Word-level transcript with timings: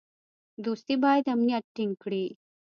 دوستي 0.65 0.95
باید 1.03 1.25
امنیت 1.35 1.65
ټینګ 1.75 1.93
کړي. 2.03 2.25